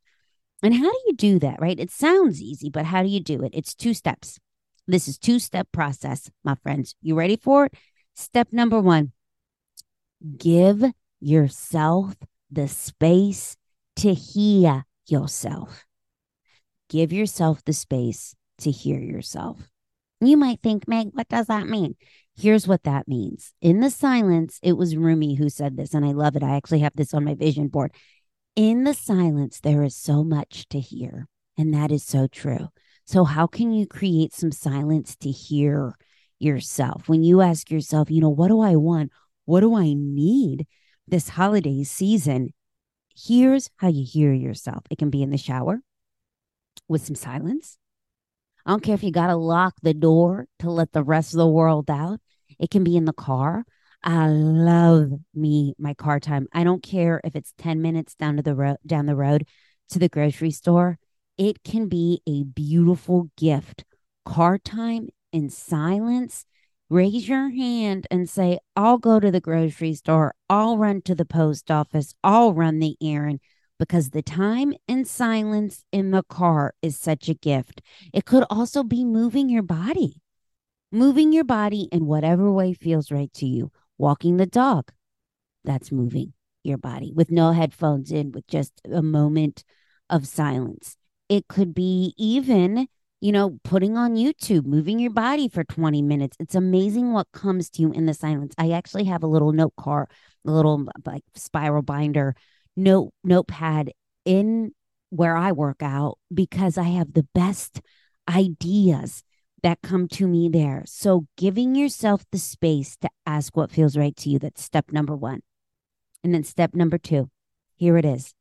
And 0.64 0.74
how 0.74 0.92
do 0.92 1.00
you 1.06 1.14
do 1.14 1.40
that, 1.40 1.60
right? 1.62 1.80
It 1.80 1.92
sounds 1.92 2.42
easy, 2.42 2.70
but 2.70 2.86
how 2.86 3.04
do 3.04 3.10
you 3.10 3.20
do 3.20 3.44
it? 3.44 3.52
It's 3.54 3.76
two 3.76 3.94
steps. 3.94 4.40
This 4.88 5.08
is 5.08 5.18
two 5.18 5.40
step 5.40 5.68
process, 5.72 6.32
my 6.44 6.56
friends. 6.56 6.96
You 7.02 7.16
ready 7.16 7.38
for 7.38 7.66
it? 7.66 7.74
Step 8.16 8.50
number 8.52 8.80
1. 8.80 9.12
Give 10.38 10.84
yourself 11.20 12.16
the 12.50 12.68
space 12.68 13.58
to 13.98 14.14
hear 14.14 14.86
yourself. 15.08 15.86
Give 16.90 17.12
yourself 17.12 17.64
the 17.66 17.74
space 17.74 18.36
to 18.60 18.72
hear 18.72 19.00
yourself. 19.00 19.70
You 20.22 20.38
might 20.38 20.62
think, 20.64 20.88
Meg, 20.88 21.10
what 21.14 21.28
does 21.28 21.48
that 21.48 21.68
mean? 21.68 21.96
Here's 22.36 22.68
what 22.68 22.84
that 22.84 23.08
means. 23.08 23.54
In 23.62 23.82
the 23.82 23.90
silence, 23.90 24.60
it 24.64 24.74
was 24.74 24.96
Rumi 24.96 25.36
who 25.36 25.50
said 25.50 25.76
this, 25.76 25.94
and 25.94 26.06
I 26.06 26.12
love 26.12 26.36
it. 26.36 26.44
I 26.44 26.56
actually 26.56 26.80
have 26.80 26.96
this 26.96 27.14
on 27.14 27.24
my 27.24 27.36
vision 27.36 27.68
board. 27.68 27.92
In 28.58 28.86
the 28.86 28.96
silence, 28.96 29.60
there 29.60 29.84
is 29.84 29.96
so 29.96 30.24
much 30.24 30.68
to 30.70 30.80
hear, 30.80 31.28
and 31.60 31.72
that 31.76 31.92
is 31.92 32.04
so 32.04 32.26
true. 32.26 32.70
So, 33.06 33.24
how 33.24 33.46
can 33.46 33.72
you 33.72 33.86
create 33.86 34.34
some 34.34 34.52
silence 34.52 35.16
to 35.18 35.30
hear 35.30 35.94
yourself? 36.40 37.08
When 37.08 37.22
you 37.22 37.42
ask 37.42 37.70
yourself, 37.70 38.10
you 38.10 38.20
know, 38.20 38.30
what 38.30 38.48
do 38.48 38.60
I 38.60 38.76
want? 38.76 39.12
What 39.46 39.60
do 39.60 39.76
I 39.76 39.94
need 39.94 40.66
this 41.08 41.30
holiday 41.30 41.84
season? 41.84 42.52
Here's 43.16 43.70
how 43.76 43.90
you 43.90 44.04
hear 44.04 44.34
yourself 44.34 44.86
it 44.90 44.98
can 44.98 45.12
be 45.12 45.22
in 45.22 45.30
the 45.30 45.38
shower 45.38 45.82
with 46.88 47.06
some 47.06 47.14
silence. 47.14 47.78
I 48.66 48.72
don't 48.72 48.82
care 48.82 48.96
if 48.96 49.04
you 49.04 49.12
got 49.12 49.28
to 49.28 49.36
lock 49.36 49.76
the 49.84 49.94
door 49.94 50.48
to 50.62 50.72
let 50.72 50.94
the 50.94 51.04
rest 51.04 51.32
of 51.32 51.38
the 51.38 51.48
world 51.48 51.92
out. 51.92 52.22
It 52.58 52.72
can 52.72 52.84
be 52.84 52.98
in 52.98 53.06
the 53.06 53.14
car. 53.14 53.66
I 54.04 54.28
love 54.28 55.12
me 55.34 55.74
my 55.78 55.94
car 55.94 56.20
time. 56.20 56.48
I 56.54 56.64
don't 56.64 56.84
care 56.84 57.20
if 57.24 57.36
it's 57.36 57.54
10 57.58 57.82
minutes 57.82 58.16
down 58.16 58.38
to 58.38 58.44
the 58.44 58.56
road 58.56 58.78
down 58.86 59.06
the 59.06 59.16
road 59.16 59.48
to 59.90 60.00
the 60.00 60.10
grocery 60.10 60.52
store. 60.52 60.98
It 61.38 61.64
can 61.64 61.88
be 61.88 62.22
a 62.28 62.44
beautiful 62.44 63.30
gift. 63.38 63.84
Car 64.26 64.58
time 64.58 65.10
in 65.32 65.50
silence. 65.50 66.46
Raise 66.90 67.28
your 67.28 67.50
hand 67.50 68.08
and 68.10 68.30
say, 68.30 68.60
I'll 68.76 68.98
go 68.98 69.20
to 69.20 69.30
the 69.30 69.42
grocery 69.42 69.94
store. 69.94 70.34
I'll 70.50 70.78
run 70.78 71.02
to 71.04 71.16
the 71.16 71.26
post 71.26 71.70
office. 71.70 72.14
I'll 72.24 72.54
run 72.54 72.80
the 72.80 72.96
errand 73.02 73.42
because 73.78 74.12
the 74.12 74.22
time 74.22 74.74
and 74.88 75.08
silence 75.08 75.84
in 75.92 76.12
the 76.12 76.24
car 76.24 76.74
is 76.82 76.98
such 76.98 77.28
a 77.28 77.34
gift. 77.34 77.82
It 78.14 78.26
could 78.26 78.46
also 78.50 78.84
be 78.84 79.04
moving 79.04 79.50
your 79.50 79.64
body, 79.64 80.22
moving 80.92 81.34
your 81.34 81.44
body 81.44 81.90
in 81.92 82.06
whatever 82.06 82.52
way 82.52 82.74
feels 82.74 83.12
right 83.12 83.32
to 83.34 83.46
you. 83.46 83.72
Walking 83.98 84.38
the 84.38 84.46
dog, 84.46 84.92
that's 85.64 85.92
moving 85.92 86.34
your 86.64 86.78
body 86.78 87.12
with 87.16 87.32
no 87.32 87.52
headphones 87.52 88.12
in, 88.12 88.32
with 88.32 88.48
just 88.48 88.74
a 88.92 89.02
moment 89.02 89.64
of 90.10 90.28
silence. 90.28 90.98
It 91.30 91.48
could 91.48 91.74
be 91.74 92.14
even, 92.18 92.88
you 93.22 93.32
know, 93.32 93.60
putting 93.64 93.98
on 93.98 94.16
YouTube, 94.16 94.66
moving 94.66 95.00
your 95.00 95.12
body 95.12 95.50
for 95.50 95.64
20 95.64 96.02
minutes. 96.02 96.38
It's 96.40 96.56
amazing 96.56 97.14
what 97.14 97.28
comes 97.34 97.70
to 97.72 97.82
you 97.82 97.92
in 97.92 98.06
the 98.06 98.14
silence. 98.14 98.54
I 98.58 98.72
actually 98.72 99.06
have 99.06 99.24
a 99.24 99.28
little 99.28 99.52
note 99.52 99.74
card, 99.78 100.08
a 100.46 100.52
little 100.52 100.86
like 101.06 101.24
spiral 101.36 101.82
binder 101.82 102.36
note 102.76 103.12
notepad 103.24 103.92
in 104.24 104.72
where 105.10 105.36
I 105.36 105.52
work 105.52 105.82
out 105.82 106.20
because 106.34 106.78
I 106.78 106.84
have 106.84 107.14
the 107.14 107.28
best 107.34 107.82
ideas 108.30 109.24
that 109.64 109.82
come 109.82 110.08
to 110.08 110.28
me 110.28 110.50
there. 110.50 110.84
So 110.86 111.28
giving 111.38 111.76
yourself 111.76 112.26
the 112.32 112.38
space 112.38 112.96
to 112.98 113.10
ask 113.26 113.56
what 113.56 113.72
feels 113.72 113.98
right 113.98 114.16
to 114.18 114.30
you, 114.30 114.40
that's 114.40 114.64
step 114.64 114.92
number 114.92 115.16
1. 115.16 115.42
And 116.24 116.34
then 116.34 116.44
step 116.44 116.74
number 116.74 116.98
2. 116.98 117.30
Here 117.76 117.98
it 117.98 118.06
is. 118.06 118.34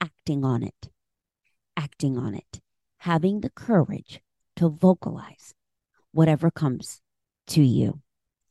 Acting 0.00 0.44
on 0.44 0.62
it. 0.62 0.88
Acting 1.76 2.18
on 2.18 2.34
it. 2.34 2.60
Having 2.98 3.40
the 3.40 3.50
courage 3.50 4.20
to 4.56 4.68
vocalize 4.68 5.54
whatever 6.12 6.50
comes 6.50 7.00
to 7.48 7.62
you. 7.62 8.00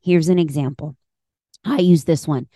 Here's 0.01 0.29
an 0.29 0.39
example. 0.39 0.95
I 1.65 1.79
use 1.79 2.05
this 2.05 2.27
one 2.27 2.47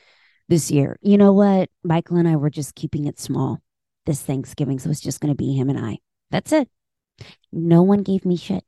this 0.48 0.72
year. 0.72 0.98
You 1.02 1.18
know 1.18 1.34
what? 1.34 1.70
Michael 1.84 2.18
and 2.18 2.28
I 2.28 2.36
were 2.38 2.50
just 2.50 2.76
keeping 2.76 3.06
it 3.06 3.20
small 3.20 3.60
this 4.06 4.22
Thanksgiving. 4.22 4.80
So 4.80 4.90
it's 4.90 5.02
just 5.02 5.20
going 5.20 5.34
to 5.34 5.36
be 5.36 5.54
him 5.54 5.70
and 5.70 5.80
I. 5.80 6.00
That's 6.30 6.52
it. 6.52 6.70
No 7.52 7.82
one 7.82 8.04
gave 8.04 8.26
me 8.26 8.38
shit. 8.38 8.64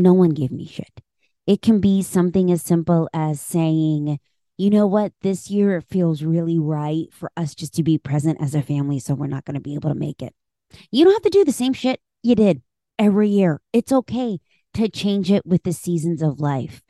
No 0.00 0.14
one 0.14 0.30
gave 0.30 0.50
me 0.50 0.66
shit. 0.66 1.02
It 1.46 1.60
can 1.60 1.80
be 1.80 2.00
something 2.02 2.50
as 2.50 2.62
simple 2.62 3.08
as 3.12 3.40
saying, 3.40 4.18
you 4.56 4.70
know 4.70 4.86
what, 4.86 5.12
this 5.20 5.50
year 5.50 5.76
it 5.76 5.84
feels 5.90 6.22
really 6.22 6.58
right 6.58 7.12
for 7.12 7.30
us 7.36 7.54
just 7.54 7.74
to 7.74 7.82
be 7.82 7.98
present 7.98 8.40
as 8.40 8.54
a 8.54 8.62
family. 8.62 8.98
So 8.98 9.14
we're 9.14 9.26
not 9.26 9.44
going 9.44 9.56
to 9.56 9.60
be 9.60 9.74
able 9.74 9.90
to 9.90 9.98
make 9.98 10.22
it. 10.22 10.34
You 10.90 11.04
don't 11.04 11.12
have 11.12 11.22
to 11.22 11.30
do 11.30 11.44
the 11.44 11.52
same 11.52 11.74
shit 11.74 12.00
you 12.22 12.34
did 12.34 12.62
every 12.98 13.28
year. 13.28 13.60
It's 13.74 13.92
okay 13.92 14.38
to 14.74 14.88
change 14.88 15.30
it 15.30 15.44
with 15.44 15.64
the 15.64 15.72
seasons 15.72 16.22
of 16.22 16.40
life. 16.40 16.82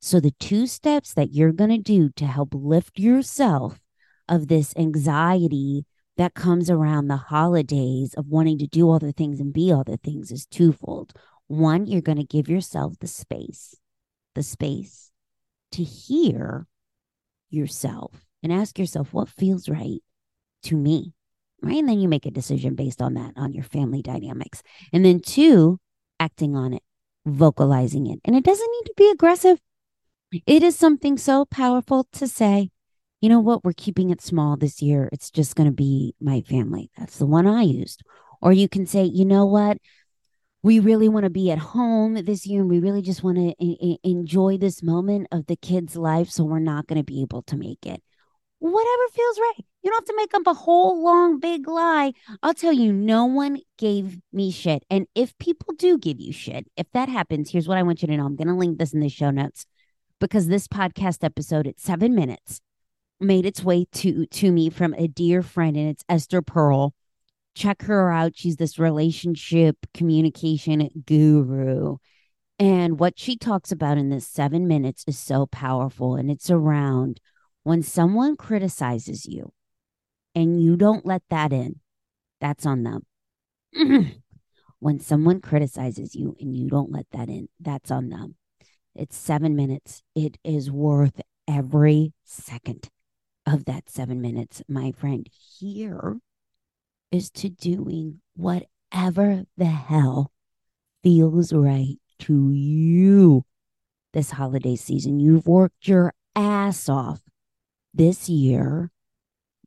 So, 0.00 0.20
the 0.20 0.34
two 0.38 0.66
steps 0.66 1.12
that 1.14 1.32
you're 1.32 1.52
going 1.52 1.70
to 1.70 1.78
do 1.78 2.10
to 2.10 2.26
help 2.26 2.50
lift 2.52 2.98
yourself 2.98 3.80
of 4.28 4.46
this 4.46 4.72
anxiety 4.76 5.86
that 6.16 6.34
comes 6.34 6.68
around 6.68 7.08
the 7.08 7.16
holidays 7.16 8.14
of 8.14 8.28
wanting 8.28 8.58
to 8.58 8.66
do 8.66 8.88
all 8.88 8.98
the 8.98 9.12
things 9.12 9.40
and 9.40 9.52
be 9.52 9.72
all 9.72 9.84
the 9.84 9.96
things 9.96 10.30
is 10.30 10.46
twofold. 10.46 11.12
One, 11.48 11.86
you're 11.86 12.00
going 12.00 12.18
to 12.18 12.24
give 12.24 12.48
yourself 12.48 12.98
the 13.00 13.06
space, 13.06 13.74
the 14.34 14.42
space 14.42 15.10
to 15.72 15.82
hear 15.82 16.66
yourself 17.50 18.26
and 18.42 18.52
ask 18.52 18.78
yourself 18.78 19.12
what 19.12 19.28
feels 19.28 19.68
right 19.68 20.00
to 20.64 20.76
me. 20.76 21.14
Right. 21.60 21.78
And 21.78 21.88
then 21.88 21.98
you 21.98 22.08
make 22.08 22.26
a 22.26 22.30
decision 22.30 22.76
based 22.76 23.02
on 23.02 23.14
that, 23.14 23.32
on 23.36 23.52
your 23.52 23.64
family 23.64 24.00
dynamics. 24.00 24.62
And 24.92 25.04
then 25.04 25.20
two, 25.20 25.80
acting 26.20 26.54
on 26.54 26.72
it, 26.72 26.82
vocalizing 27.26 28.06
it. 28.06 28.20
And 28.24 28.36
it 28.36 28.44
doesn't 28.44 28.70
need 28.70 28.86
to 28.86 28.94
be 28.96 29.10
aggressive. 29.10 29.58
It 30.46 30.62
is 30.62 30.76
something 30.76 31.18
so 31.18 31.46
powerful 31.46 32.06
to 32.12 32.28
say, 32.28 32.70
you 33.20 33.28
know 33.28 33.40
what, 33.40 33.64
we're 33.64 33.72
keeping 33.72 34.10
it 34.10 34.20
small 34.20 34.56
this 34.56 34.80
year. 34.80 35.08
It's 35.10 35.30
just 35.30 35.56
going 35.56 35.68
to 35.68 35.74
be 35.74 36.14
my 36.20 36.42
family. 36.42 36.90
That's 36.96 37.18
the 37.18 37.26
one 37.26 37.46
I 37.46 37.62
used. 37.62 38.02
Or 38.40 38.52
you 38.52 38.68
can 38.68 38.86
say, 38.86 39.02
you 39.02 39.24
know 39.24 39.44
what, 39.44 39.78
we 40.62 40.80
really 40.80 41.08
want 41.08 41.24
to 41.24 41.30
be 41.30 41.50
at 41.50 41.58
home 41.58 42.14
this 42.14 42.46
year 42.46 42.60
and 42.60 42.70
we 42.70 42.80
really 42.80 43.02
just 43.02 43.22
want 43.22 43.38
to 43.38 44.08
enjoy 44.08 44.58
this 44.58 44.82
moment 44.82 45.28
of 45.30 45.46
the 45.46 45.56
kid's 45.56 45.96
life. 45.96 46.30
So 46.30 46.44
we're 46.44 46.58
not 46.58 46.86
going 46.86 46.98
to 46.98 47.04
be 47.04 47.22
able 47.22 47.42
to 47.42 47.56
make 47.56 47.86
it. 47.86 48.02
Whatever 48.58 49.02
feels 49.12 49.38
right. 49.38 49.64
You 49.82 49.90
don't 49.90 50.00
have 50.00 50.04
to 50.06 50.16
make 50.16 50.34
up 50.34 50.46
a 50.48 50.54
whole 50.54 51.04
long 51.04 51.38
big 51.38 51.68
lie. 51.68 52.12
I'll 52.42 52.54
tell 52.54 52.72
you, 52.72 52.92
no 52.92 53.24
one 53.24 53.60
gave 53.78 54.18
me 54.32 54.50
shit. 54.50 54.84
And 54.90 55.06
if 55.14 55.38
people 55.38 55.74
do 55.78 55.96
give 55.96 56.20
you 56.20 56.32
shit, 56.32 56.66
if 56.76 56.90
that 56.92 57.08
happens, 57.08 57.50
here's 57.50 57.68
what 57.68 57.78
I 57.78 57.84
want 57.84 58.02
you 58.02 58.08
to 58.08 58.16
know. 58.16 58.26
I'm 58.26 58.34
going 58.34 58.48
to 58.48 58.54
link 58.54 58.78
this 58.78 58.92
in 58.92 58.98
the 58.98 59.08
show 59.08 59.30
notes 59.30 59.64
because 60.18 60.48
this 60.48 60.66
podcast 60.66 61.22
episode 61.22 61.68
at 61.68 61.78
seven 61.78 62.16
minutes 62.16 62.60
made 63.20 63.46
its 63.46 63.62
way 63.62 63.84
to 63.92 64.26
to 64.26 64.52
me 64.52 64.70
from 64.70 64.94
a 64.94 65.08
dear 65.08 65.42
friend 65.42 65.76
and 65.76 65.88
it's 65.88 66.04
Esther 66.08 66.40
Perel 66.40 66.92
check 67.58 67.82
her 67.82 68.10
out 68.12 68.32
she's 68.36 68.56
this 68.56 68.78
relationship 68.78 69.76
communication 69.94 70.88
guru 71.06 71.96
And 72.58 72.98
what 72.98 73.18
she 73.18 73.36
talks 73.36 73.72
about 73.72 73.98
in 73.98 74.10
this 74.10 74.26
seven 74.26 74.66
minutes 74.66 75.04
is 75.06 75.18
so 75.18 75.46
powerful. 75.46 76.16
And 76.16 76.30
it's 76.30 76.50
around 76.50 77.20
when 77.62 77.82
someone 77.82 78.36
criticizes 78.36 79.26
you 79.26 79.52
and 80.34 80.60
you 80.62 80.76
don't 80.76 81.06
let 81.06 81.22
that 81.30 81.52
in, 81.52 81.80
that's 82.40 82.66
on 82.66 82.82
them. 82.82 83.06
when 84.80 85.00
someone 85.00 85.40
criticizes 85.40 86.14
you 86.14 86.36
and 86.40 86.56
you 86.56 86.68
don't 86.68 86.92
let 86.92 87.06
that 87.12 87.28
in, 87.28 87.48
that's 87.60 87.90
on 87.90 88.08
them. 88.08 88.36
It's 88.94 89.16
seven 89.16 89.54
minutes. 89.54 90.02
It 90.14 90.38
is 90.44 90.70
worth 90.70 91.20
every 91.46 92.12
second 92.24 92.90
of 93.46 93.64
that 93.66 93.88
seven 93.88 94.20
minutes, 94.20 94.62
my 94.68 94.92
friend. 94.92 95.28
Here 95.58 96.18
is 97.10 97.30
to 97.30 97.48
doing 97.48 98.20
whatever 98.36 99.44
the 99.56 99.66
hell 99.66 100.32
feels 101.02 101.52
right 101.52 101.96
to 102.20 102.50
you 102.52 103.44
this 104.12 104.32
holiday 104.32 104.76
season. 104.76 105.20
You've 105.20 105.46
worked 105.46 105.86
your 105.86 106.12
ass 106.34 106.88
off 106.88 107.20
this 107.94 108.28
year. 108.28 108.90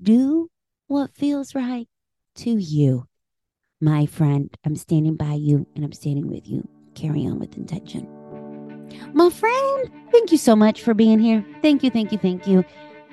Do 0.02 0.50
what 0.88 1.16
feels 1.16 1.56
right 1.56 1.88
to 2.36 2.52
you. 2.52 3.08
My 3.80 4.06
friend, 4.06 4.50
I'm 4.64 4.76
standing 4.76 5.16
by 5.16 5.34
you 5.34 5.66
and 5.76 5.84
I'm 5.84 5.94
standing 5.94 6.30
with 6.30 6.48
you. 6.48 6.68
Carry 6.96 7.26
on 7.26 7.40
with 7.40 7.58
intention. 7.58 8.08
My 9.14 9.30
friend, 9.30 9.90
thank 10.12 10.32
you 10.32 10.38
so 10.38 10.56
much 10.56 10.84
for 10.84 10.94
being 10.94 11.20
here. 11.20 11.46
Thank 11.62 11.84
you, 11.84 11.90
thank 11.90 12.12
you, 12.12 12.18
thank 12.18 12.46
you. 12.46 12.64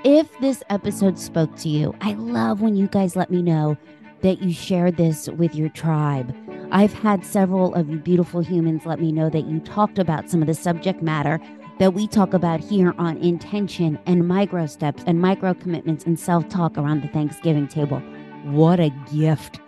If 0.04 0.28
this 0.40 0.62
episode 0.70 1.18
spoke 1.18 1.56
to 1.56 1.68
you, 1.68 1.94
I 2.00 2.12
love 2.14 2.60
when 2.60 2.76
you 2.76 2.86
guys 2.86 3.16
let 3.16 3.30
me 3.30 3.42
know 3.42 3.76
that 4.22 4.42
you 4.42 4.52
share 4.52 4.90
this 4.90 5.28
with 5.28 5.54
your 5.54 5.68
tribe. 5.68 6.34
I've 6.70 6.92
had 6.92 7.24
several 7.24 7.74
of 7.74 7.88
you 7.88 7.98
beautiful 7.98 8.40
humans 8.40 8.84
let 8.84 9.00
me 9.00 9.12
know 9.12 9.30
that 9.30 9.46
you 9.46 9.60
talked 9.60 9.98
about 9.98 10.28
some 10.28 10.42
of 10.42 10.48
the 10.48 10.54
subject 10.54 11.02
matter 11.02 11.40
that 11.78 11.94
we 11.94 12.06
talk 12.06 12.34
about 12.34 12.60
here 12.60 12.94
on 12.98 13.16
intention 13.18 13.98
and 14.06 14.26
micro 14.26 14.66
steps 14.66 15.02
and 15.06 15.20
micro 15.20 15.54
commitments 15.54 16.04
and 16.04 16.18
self 16.18 16.48
talk 16.48 16.76
around 16.76 17.02
the 17.02 17.08
Thanksgiving 17.08 17.68
table. 17.68 18.00
What 18.44 18.80
a 18.80 18.90
gift 19.12 19.60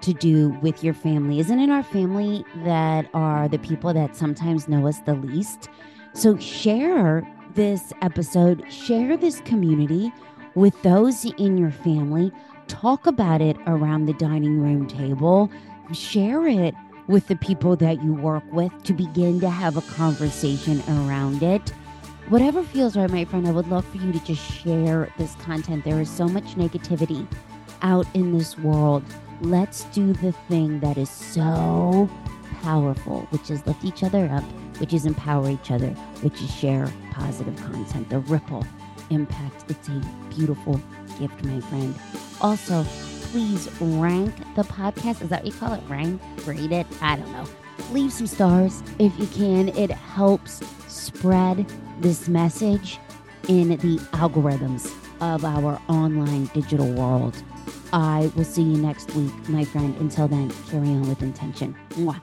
to 0.00 0.12
do 0.12 0.50
with 0.62 0.82
your 0.82 0.94
family. 0.94 1.40
Isn't 1.40 1.60
it 1.60 1.70
our 1.70 1.82
family 1.82 2.44
that 2.64 3.08
are 3.14 3.48
the 3.48 3.58
people 3.58 3.92
that 3.92 4.16
sometimes 4.16 4.68
know 4.68 4.86
us 4.86 5.00
the 5.00 5.14
least? 5.14 5.68
So 6.14 6.38
share 6.38 7.26
this 7.54 7.92
episode, 8.02 8.64
share 8.72 9.16
this 9.16 9.40
community 9.40 10.12
with 10.54 10.80
those 10.82 11.24
in 11.24 11.58
your 11.58 11.70
family 11.70 12.32
talk 12.68 13.06
about 13.06 13.40
it 13.40 13.56
around 13.66 14.06
the 14.06 14.12
dining 14.14 14.60
room 14.60 14.86
table, 14.86 15.50
share 15.92 16.46
it 16.46 16.74
with 17.08 17.26
the 17.26 17.36
people 17.36 17.74
that 17.76 18.02
you 18.02 18.12
work 18.14 18.44
with 18.52 18.70
to 18.84 18.92
begin 18.92 19.40
to 19.40 19.50
have 19.50 19.76
a 19.76 19.82
conversation 19.82 20.82
around 20.88 21.42
it. 21.42 21.70
Whatever 22.28 22.62
feels 22.62 22.96
right, 22.96 23.10
my 23.10 23.24
friend, 23.24 23.48
I 23.48 23.50
would 23.50 23.68
love 23.68 23.86
for 23.86 23.96
you 23.96 24.12
to 24.12 24.20
just 24.20 24.42
share 24.42 25.10
this 25.16 25.34
content. 25.36 25.84
There 25.84 26.00
is 26.00 26.10
so 26.10 26.28
much 26.28 26.44
negativity 26.56 27.26
out 27.80 28.06
in 28.14 28.36
this 28.36 28.58
world. 28.58 29.02
Let's 29.40 29.84
do 29.84 30.12
the 30.12 30.32
thing 30.32 30.80
that 30.80 30.98
is 30.98 31.08
so 31.08 32.08
powerful, 32.60 33.20
which 33.30 33.50
is 33.50 33.66
lift 33.66 33.82
each 33.84 34.02
other 34.02 34.26
up, 34.26 34.44
which 34.78 34.92
is 34.92 35.06
empower 35.06 35.48
each 35.48 35.70
other, 35.70 35.88
which 36.20 36.42
is 36.42 36.54
share 36.54 36.92
positive 37.12 37.56
content, 37.56 38.10
the 38.10 38.18
ripple 38.18 38.66
impact. 39.10 39.64
It's 39.70 39.88
a 39.88 40.02
beautiful 40.30 40.80
gift, 41.18 41.44
my 41.44 41.60
friend. 41.60 41.94
Also, 42.40 42.84
please 43.30 43.68
rank 43.80 44.34
the 44.54 44.62
podcast. 44.62 45.22
Is 45.22 45.28
that 45.28 45.44
what 45.44 45.52
you 45.52 45.58
call 45.58 45.72
it? 45.74 45.82
Rank, 45.88 46.20
rate 46.46 46.72
it? 46.72 46.86
I 47.00 47.16
don't 47.16 47.30
know. 47.32 47.44
Leave 47.90 48.12
some 48.12 48.26
stars 48.26 48.82
if 48.98 49.18
you 49.18 49.26
can. 49.28 49.68
It 49.70 49.90
helps 49.90 50.60
spread 50.86 51.66
this 52.00 52.28
message 52.28 52.98
in 53.48 53.68
the 53.68 53.98
algorithms 54.12 54.92
of 55.20 55.44
our 55.44 55.80
online 55.88 56.46
digital 56.46 56.90
world. 56.92 57.42
I 57.92 58.30
will 58.36 58.44
see 58.44 58.62
you 58.62 58.76
next 58.76 59.14
week, 59.14 59.32
my 59.48 59.64
friend. 59.64 59.96
Until 59.96 60.28
then, 60.28 60.50
carry 60.68 60.88
on 60.88 61.08
with 61.08 61.22
intention. 61.22 61.74
Mwah. 61.90 62.20